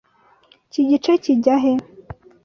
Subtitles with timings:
[0.67, 1.71] Iki gice kijya he?